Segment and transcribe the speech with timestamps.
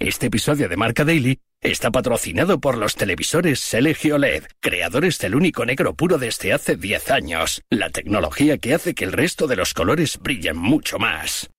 [0.00, 5.66] Este episodio de Marca Daily está patrocinado por los televisores LG OLED, creadores del único
[5.66, 9.74] negro puro desde hace 10 años, la tecnología que hace que el resto de los
[9.74, 11.50] colores brillen mucho más.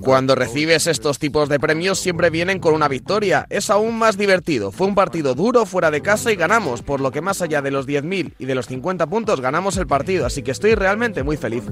[0.00, 3.46] Cuando recibes estos tipos de premios siempre vienen con una victoria.
[3.50, 4.72] Es aún más divertido.
[4.72, 7.70] Fue un partido duro fuera de casa y ganamos, por lo que más allá de
[7.70, 11.36] los 10.000 y de los 50 puntos ganamos el partido, así que estoy realmente muy
[11.36, 11.64] feliz.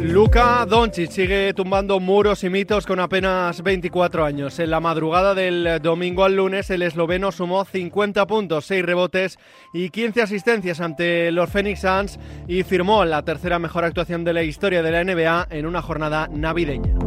[0.00, 4.58] Luka Doncic sigue tumbando muros y mitos con apenas 24 años.
[4.58, 9.38] En la madrugada del domingo al lunes, el esloveno sumó 50 puntos, 6 rebotes
[9.72, 14.42] y 15 asistencias ante los Phoenix Suns y firmó la tercera mejor actuación de la
[14.42, 17.03] historia de la NBA en una jornada navideña.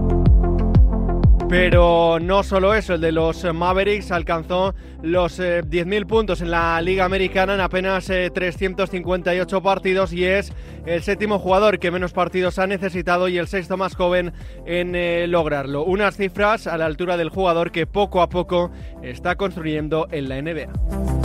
[1.49, 6.81] Pero no solo eso, el de los Mavericks alcanzó los 10.000 eh, puntos en la
[6.81, 10.51] Liga Americana en apenas 358 eh, partidos y es
[10.85, 14.33] el séptimo jugador que menos partidos ha necesitado y el sexto más joven
[14.65, 15.85] en eh, lograrlo.
[15.85, 18.69] Unas cifras a la altura del jugador que poco a poco
[19.01, 21.16] está construyendo en la NBA.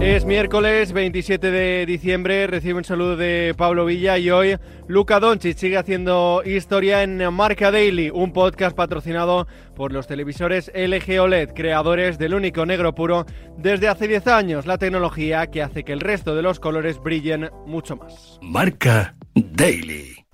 [0.00, 5.58] Es miércoles 27 de diciembre, recibe un saludo de Pablo Villa y hoy Luca Doncic
[5.58, 12.16] sigue haciendo historia en Marca Daily, un podcast patrocinado por los televisores LG OLED, creadores
[12.16, 16.36] del único negro puro desde hace 10 años, la tecnología que hace que el resto
[16.36, 18.38] de los colores brillen mucho más.
[18.40, 20.24] Marca Daily.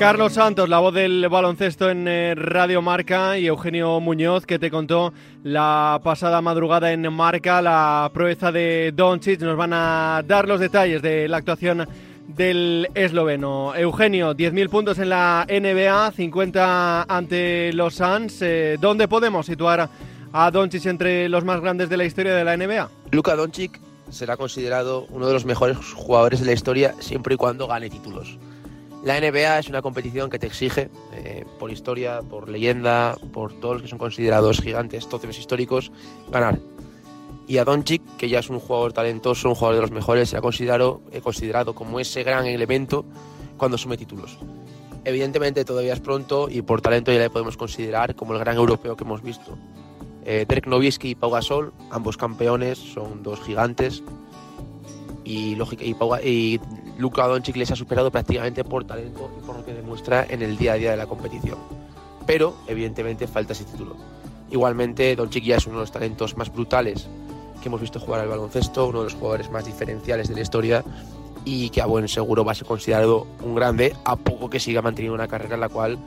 [0.00, 4.70] Carlos Santos, la voz del baloncesto en eh, Radio Marca y Eugenio Muñoz que te
[4.70, 5.12] contó
[5.44, 9.42] la pasada madrugada en Marca la proeza de Doncic.
[9.42, 11.86] Nos van a dar los detalles de la actuación
[12.28, 13.74] del esloveno.
[13.74, 18.40] Eugenio, 10.000 puntos en la NBA, 50 ante los Suns.
[18.40, 19.90] Eh, ¿Dónde podemos situar
[20.32, 22.88] a Doncic entre los más grandes de la historia de la NBA?
[23.10, 23.78] Luka Doncic
[24.08, 28.38] será considerado uno de los mejores jugadores de la historia siempre y cuando gane títulos.
[29.02, 33.76] La NBA es una competición que te exige, eh, por historia, por leyenda, por todos
[33.76, 35.90] los que son considerados gigantes, tótems históricos,
[36.30, 36.58] ganar.
[37.46, 37.64] Y a
[38.18, 41.74] que ya es un jugador talentoso, un jugador de los mejores, se ha considerado, considerado
[41.74, 43.04] como ese gran elemento
[43.56, 44.38] cuando sume títulos.
[45.04, 48.96] Evidentemente todavía es pronto y por talento ya le podemos considerar como el gran europeo
[48.96, 49.56] que hemos visto.
[50.26, 54.02] Eh, Dirk Nowitzki y Pau Gasol, ambos campeones, son dos gigantes.
[55.24, 56.60] Y, y, y
[57.00, 60.58] Luka Doncic les ha superado prácticamente por talento y por lo que demuestra en el
[60.58, 61.56] día a día de la competición.
[62.26, 63.96] Pero, evidentemente, falta ese título.
[64.50, 67.08] Igualmente, Doncic ya es uno de los talentos más brutales
[67.62, 70.84] que hemos visto jugar al baloncesto, uno de los jugadores más diferenciales de la historia
[71.46, 74.82] y que a buen seguro va a ser considerado un grande a poco que siga
[74.82, 75.98] manteniendo una carrera en la cual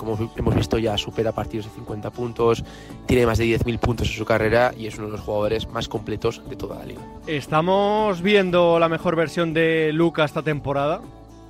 [0.00, 2.64] como hemos visto ya supera partidos de 50 puntos,
[3.06, 5.88] tiene más de 10.000 puntos en su carrera y es uno de los jugadores más
[5.88, 7.02] completos de toda la liga.
[7.26, 11.02] ¿Estamos viendo la mejor versión de Luca esta temporada?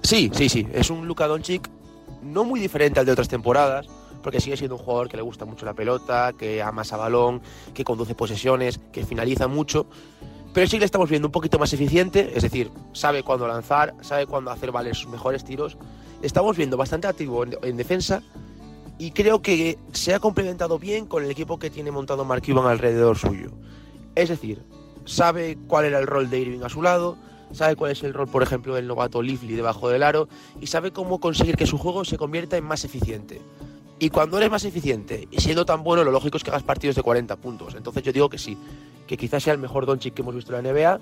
[0.03, 1.71] Sí, sí, sí, es un Luka Doncic
[2.25, 3.87] no muy diferente al de otras temporadas,
[4.21, 7.41] porque sigue siendo un jugador que le gusta mucho la pelota, que amasa balón,
[7.73, 9.87] que conduce posesiones, que finaliza mucho,
[10.53, 14.27] pero sí le estamos viendo un poquito más eficiente, es decir, sabe cuándo lanzar, sabe
[14.27, 15.77] cuándo hacer valer sus mejores tiros.
[16.23, 18.23] Estamos viendo bastante activo en, defensa
[18.99, 22.67] y creo que se ha complementado bien con el equipo que tiene montado Mark Cuban
[22.67, 23.51] alrededor suyo.
[24.15, 24.63] Es decir,
[25.07, 27.17] sabe cuál era el rol de Irving a su lado,
[27.53, 30.29] sabe cuál es el rol, por ejemplo, del novato Lively debajo del aro
[30.61, 33.41] y sabe cómo conseguir que su juego se convierta en más eficiente.
[33.99, 36.97] Y cuando eres más eficiente y siendo tan bueno, lo lógico es que hagas partidos
[36.97, 37.75] de 40 puntos.
[37.75, 38.59] Entonces yo digo que sí,
[39.07, 41.01] que quizás sea el mejor Doncic que hemos visto en la NBA,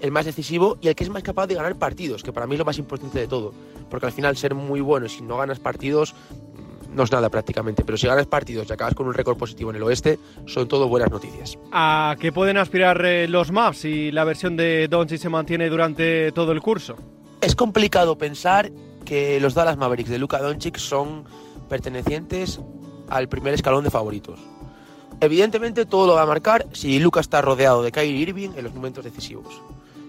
[0.00, 2.54] el más decisivo y el que es más capaz de ganar partidos, que para mí
[2.54, 3.52] es lo más importante de todo.
[3.90, 7.28] Porque al final ser muy bueno y si no ganas partidos mm, no es nada
[7.28, 10.68] prácticamente, pero si ganas partidos y acabas con un récord positivo en el oeste, son
[10.68, 11.58] todo buenas noticias.
[11.72, 16.32] ¿A qué pueden aspirar eh, los Maps si la versión de Doncic se mantiene durante
[16.32, 16.96] todo el curso?
[17.40, 18.70] Es complicado pensar
[19.04, 21.24] que los Dallas Mavericks de Luka Doncic son
[21.68, 22.60] pertenecientes
[23.08, 24.40] al primer escalón de favoritos.
[25.20, 28.74] Evidentemente todo lo va a marcar si Lucas está rodeado de Kyrie Irving en los
[28.74, 29.62] momentos decisivos.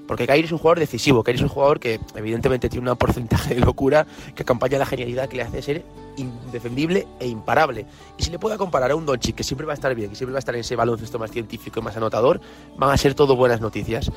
[0.07, 3.56] Porque Kyrie es un jugador decisivo, Kyrie es un jugador que evidentemente tiene un porcentaje
[3.56, 5.83] de locura que acompaña la genialidad que le hace ser
[6.15, 7.86] indefendible e imparable.
[8.18, 10.15] Y si le puede comparar a un Doncic que siempre va a estar bien, que
[10.15, 12.39] siempre va a estar en ese baloncesto más científico y más anotador,
[12.77, 14.12] van a ser todo buenas noticias.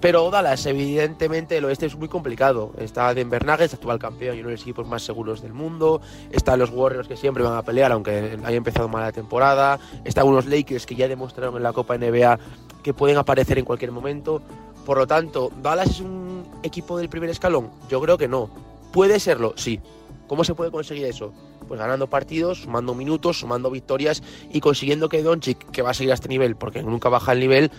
[0.00, 2.72] Pero Dallas, evidentemente, el oeste es muy complicado.
[2.78, 6.02] Está Denver Nuggets, actual campeón y uno de los equipos más seguros del mundo.
[6.30, 9.78] Están los Warriors que siempre van a pelear, aunque haya empezado mal la temporada.
[10.04, 12.38] Están unos Lakers que ya demostraron en la Copa NBA
[12.82, 14.42] que pueden aparecer en cualquier momento.
[14.86, 17.70] Por lo tanto, ¿Dallas es un equipo del primer escalón?
[17.90, 18.48] Yo creo que no.
[18.92, 19.52] ¿Puede serlo?
[19.56, 19.80] Sí.
[20.26, 21.34] ¿Cómo se puede conseguir eso?
[21.66, 24.22] pues ganando partidos, sumando minutos, sumando victorias
[24.52, 27.40] y consiguiendo que Doncic, que va a seguir a este nivel porque nunca baja el
[27.40, 27.70] nivel,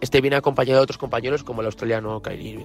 [0.00, 2.64] esté bien acompañado de otros compañeros como el australiano Kyrie.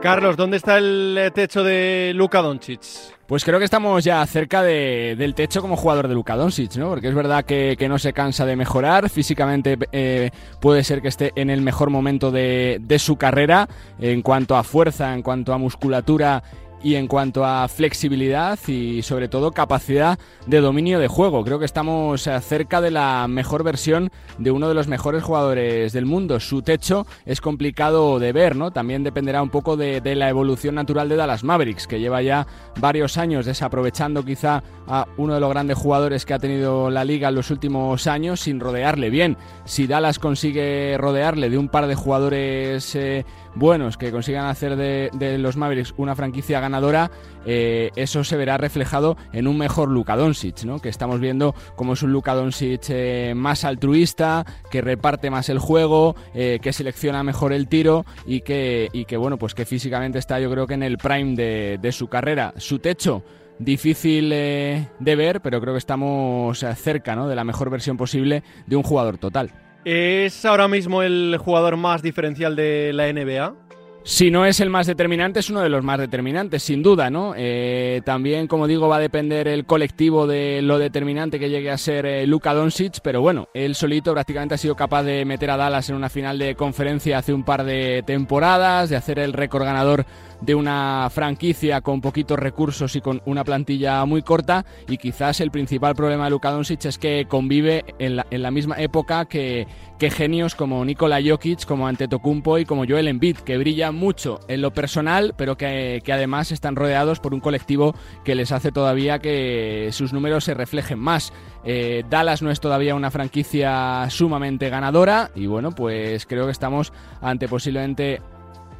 [0.00, 2.80] Carlos, ¿dónde está el eh, techo de Luka Doncic?
[3.26, 6.88] Pues creo que estamos ya cerca del techo como jugador de Luka Doncic, ¿no?
[6.88, 9.10] Porque es verdad que, no se cansa de mejorar.
[9.10, 10.30] Físicamente eh,
[10.60, 13.68] puede ser que esté en el mejor momento de, de su carrera
[13.98, 16.44] en cuanto a fuerza, en cuanto a musculatura
[16.82, 21.44] y en cuanto a flexibilidad y sobre todo capacidad de dominio de juego.
[21.44, 25.92] Creo que estamos eh, cerca de la mejor versión de uno de los mejores jugadores
[25.92, 26.40] del mundo.
[26.40, 28.70] Su techo es complicado de ver, ¿no?
[28.70, 32.46] También dependerá un poco de, la evolución natural de Dallas Mavericks, que lleva ya
[32.80, 37.28] varios años desaprovechando quizá a uno de los grandes jugadores que ha tenido la liga
[37.28, 39.36] en los últimos años sin rodearle bien.
[39.64, 43.24] Si Dallas consigue rodearle de un par de jugadores eh,
[43.54, 47.10] buenos que consigan hacer de, los Mavericks una franquicia ganadora,
[47.46, 50.80] eh, eso se verá reflejado en un mejor Luka Doncic, ¿no?
[50.80, 55.58] que estamos viendo como es un Luka Doncic eh, más altruista, que reparte más el
[55.58, 60.18] juego, eh, que selecciona mejor el tiro y que, y que, bueno, pues que físicamente
[60.18, 62.52] está yo creo que en el prime de, de su carrera.
[62.58, 63.22] Su techo
[63.58, 67.26] difícil de ver, pero creo que estamos cerca ¿no?
[67.28, 69.50] de la mejor versión posible de un jugador total.
[69.84, 73.67] ¿Es ahora mismo el jugador más diferencial de la NBA?
[74.04, 77.34] Si no es el más determinante, es uno de los más determinantes, sin duda, ¿no?
[77.36, 81.76] Eh, también, como digo, va a depender el colectivo de lo determinante que llegue a
[81.76, 85.58] ser eh, Luka Doncic, pero bueno, él solito prácticamente ha sido capaz de meter a
[85.58, 89.64] Dallas en una final de conferencia hace un par de temporadas, de hacer el récord
[89.64, 90.06] ganador
[90.40, 95.50] de una franquicia con poquitos recursos y con una plantilla muy corta y quizás el
[95.50, 99.66] principal problema de Luka es que convive en la, en la misma época que,
[99.98, 104.62] que, genios como Nikola Jokic, como Antetokounmpo y como Joel Embiid, que brillan mucho en
[104.62, 107.94] lo personal, pero que, que además están rodeados por un colectivo
[108.24, 111.32] que les hace todavía que sus números se reflejen más.
[111.64, 116.92] Eh, Dallas no es todavía una franquicia sumamente ganadora y bueno, pues creo que estamos
[117.20, 118.20] ante posiblemente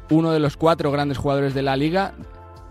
[0.09, 2.13] uno de los cuatro grandes jugadores de la liga.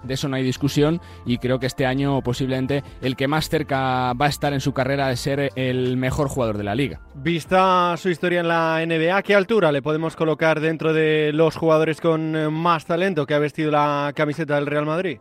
[0.03, 4.13] De eso no hay discusión y creo que este año posiblemente el que más cerca
[4.13, 7.01] va a estar en su carrera de ser el mejor jugador de la liga.
[7.17, 11.57] Vista su historia en la NBA, ¿a qué altura le podemos colocar dentro de los
[11.57, 15.19] jugadores con más talento que ha vestido la camiseta del Real Madrid?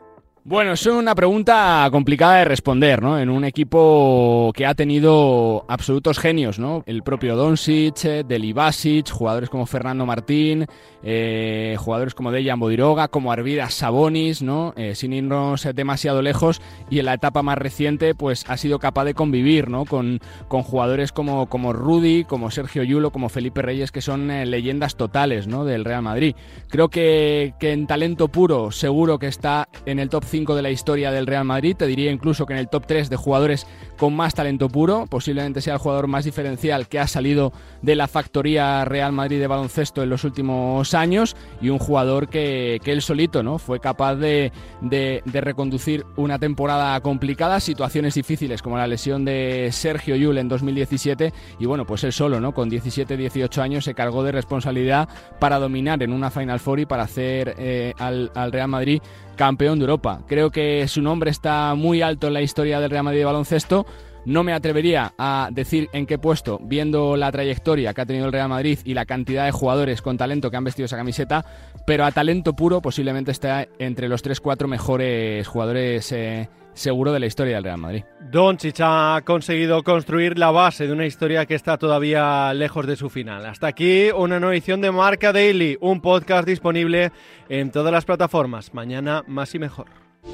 [0.49, 3.19] Bueno, es una pregunta complicada de responder, ¿no?
[3.19, 6.83] En un equipo que ha tenido absolutos genios, ¿no?
[6.85, 10.65] El propio Doncic, eh, Delibasic, jugadores como Fernando Martín,
[11.03, 14.73] eh, jugadores como Dejan Bodiroga, como Arvidas Sabonis, ¿no?
[14.77, 19.03] Eh, sin irnos demasiado lejos y en la etapa más reciente, pues ha sido capaz
[19.03, 19.83] de convivir, ¿no?
[19.83, 24.95] Con, con jugadores como, como Rudy, como Sergio Yulo, como Felipe Reyes, que son leyendas
[24.95, 25.65] totales, ¿no?
[25.65, 26.37] Del Real Madrid.
[26.69, 30.69] Creo que, que en talento puro seguro que está en el top 5 de la
[30.69, 31.75] historia del Real Madrid.
[31.75, 33.65] Te diría incluso que en el top 3 de jugadores
[33.97, 35.05] con más talento puro.
[35.09, 37.51] Posiblemente sea el jugador más diferencial que ha salido
[37.81, 41.35] de la factoría Real Madrid de baloncesto en los últimos años.
[41.61, 43.57] Y un jugador que, que él solito ¿no?
[43.57, 44.51] fue capaz de,
[44.81, 51.33] de, reconducir una temporada complicada, situaciones difíciles como la lesión de Sergio Yul en 2017.
[51.59, 52.53] Y bueno, pues él solo, ¿no?
[52.53, 57.03] con 17-18 años, se cargó de responsabilidad para dominar en una Final Four y para
[57.03, 59.01] hacer eh, al, al Real Madrid
[59.37, 60.21] campeón de Europa.
[60.27, 63.85] Creo que su nombre está muy alto en la historia del Real Madrid de baloncesto.
[64.25, 68.33] No me atrevería a decir en qué puesto, viendo la trayectoria que ha tenido el
[68.33, 71.45] Real Madrid y la cantidad de jugadores con talento que han vestido esa camiseta,
[71.85, 77.27] pero a talento puro posiblemente está entre los 3-4 mejores jugadores eh, seguro de la
[77.27, 78.03] historia del Real Madrid.
[78.29, 83.09] Doncic ha conseguido construir la base de una historia que está todavía lejos de su
[83.09, 83.45] final.
[83.45, 87.11] Hasta aquí una nueva edición de Marca Daily, un podcast disponible
[87.47, 88.73] en todas las plataformas.
[88.73, 89.87] Mañana más y mejor.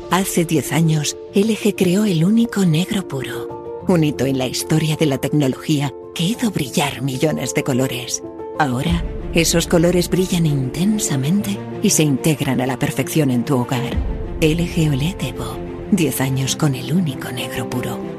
[0.09, 5.05] Hace 10 años, LG creó el único negro puro, un hito en la historia de
[5.05, 8.23] la tecnología que hizo brillar millones de colores.
[8.57, 9.03] Ahora,
[9.35, 13.95] esos colores brillan intensamente y se integran a la perfección en tu hogar.
[14.41, 15.62] LG OLED Evo
[15.95, 18.12] 10 años con el único negro puro.